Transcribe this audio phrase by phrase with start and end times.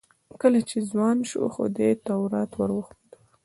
[0.41, 3.11] کله چې ځوان شو خدای تورات ور وښود.